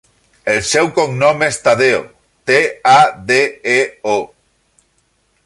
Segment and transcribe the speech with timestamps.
[0.51, 1.99] El seu cognom és Tadeo:
[2.51, 2.57] te,
[2.93, 2.97] a,
[3.33, 3.39] de,
[3.75, 3.79] e,
[4.17, 4.17] o.